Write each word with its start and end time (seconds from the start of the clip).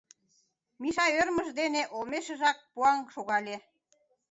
Миша 0.81 1.05
ӧрмыж 1.19 1.47
дене 1.59 1.81
олмешыжак 1.95 2.57
пуаҥ 2.73 2.99
шогале. 3.13 3.55